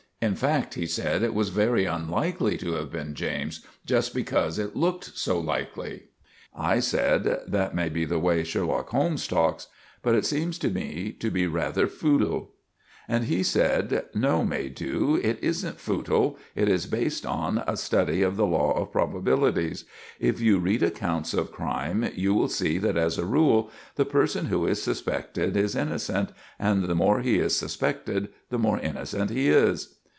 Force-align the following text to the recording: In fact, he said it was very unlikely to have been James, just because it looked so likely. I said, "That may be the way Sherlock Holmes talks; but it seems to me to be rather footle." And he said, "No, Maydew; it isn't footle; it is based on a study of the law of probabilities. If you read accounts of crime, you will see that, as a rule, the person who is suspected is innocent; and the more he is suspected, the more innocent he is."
In 0.23 0.35
fact, 0.35 0.75
he 0.75 0.85
said 0.85 1.23
it 1.23 1.33
was 1.33 1.49
very 1.49 1.85
unlikely 1.85 2.55
to 2.59 2.73
have 2.73 2.91
been 2.91 3.15
James, 3.15 3.65
just 3.87 4.13
because 4.13 4.59
it 4.59 4.75
looked 4.75 5.17
so 5.17 5.39
likely. 5.39 6.09
I 6.55 6.79
said, 6.79 7.39
"That 7.47 7.73
may 7.73 7.89
be 7.89 8.05
the 8.05 8.19
way 8.19 8.43
Sherlock 8.43 8.89
Holmes 8.89 9.27
talks; 9.27 9.65
but 10.03 10.13
it 10.13 10.23
seems 10.23 10.59
to 10.59 10.69
me 10.69 11.11
to 11.19 11.31
be 11.31 11.47
rather 11.47 11.87
footle." 11.87 12.51
And 13.07 13.23
he 13.23 13.41
said, 13.41 14.05
"No, 14.13 14.43
Maydew; 14.43 15.15
it 15.23 15.39
isn't 15.41 15.79
footle; 15.79 16.37
it 16.53 16.69
is 16.69 16.85
based 16.85 17.25
on 17.25 17.63
a 17.65 17.75
study 17.75 18.21
of 18.21 18.37
the 18.37 18.45
law 18.45 18.73
of 18.73 18.91
probabilities. 18.91 19.85
If 20.19 20.39
you 20.39 20.59
read 20.59 20.83
accounts 20.83 21.33
of 21.33 21.51
crime, 21.51 22.07
you 22.13 22.35
will 22.35 22.47
see 22.47 22.77
that, 22.77 22.95
as 22.95 23.17
a 23.17 23.25
rule, 23.25 23.71
the 23.95 24.05
person 24.05 24.45
who 24.45 24.67
is 24.67 24.83
suspected 24.83 25.57
is 25.57 25.75
innocent; 25.75 26.29
and 26.59 26.83
the 26.83 26.93
more 26.93 27.21
he 27.21 27.39
is 27.39 27.55
suspected, 27.55 28.27
the 28.51 28.59
more 28.59 28.77
innocent 28.79 29.31
he 29.31 29.49
is." 29.49 29.95